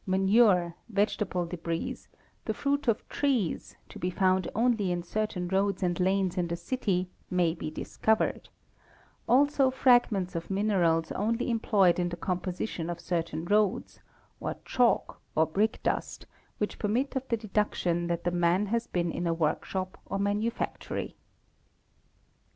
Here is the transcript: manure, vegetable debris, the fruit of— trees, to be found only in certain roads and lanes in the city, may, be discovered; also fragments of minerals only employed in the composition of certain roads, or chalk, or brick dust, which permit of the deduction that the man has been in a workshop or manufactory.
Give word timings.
manure, 0.07 0.73
vegetable 0.89 1.45
debris, 1.45 2.07
the 2.45 2.55
fruit 2.55 2.87
of— 2.87 3.07
trees, 3.17 3.75
to 3.87 3.99
be 3.99 4.09
found 4.09 4.49
only 4.55 4.91
in 4.91 5.03
certain 5.03 5.47
roads 5.49 5.83
and 5.83 5.99
lanes 5.99 6.39
in 6.39 6.47
the 6.47 6.55
city, 6.55 7.07
may, 7.29 7.53
be 7.53 7.69
discovered; 7.69 8.49
also 9.29 9.69
fragments 9.69 10.33
of 10.35 10.49
minerals 10.49 11.11
only 11.11 11.51
employed 11.51 11.99
in 11.99 12.09
the 12.09 12.17
composition 12.17 12.89
of 12.89 12.99
certain 12.99 13.45
roads, 13.45 13.99
or 14.39 14.55
chalk, 14.65 15.21
or 15.35 15.45
brick 15.45 15.79
dust, 15.83 16.25
which 16.57 16.79
permit 16.79 17.15
of 17.15 17.27
the 17.27 17.37
deduction 17.37 18.07
that 18.07 18.23
the 18.23 18.31
man 18.31 18.65
has 18.65 18.87
been 18.87 19.11
in 19.11 19.27
a 19.27 19.33
workshop 19.35 19.99
or 20.07 20.17
manufactory. 20.17 21.15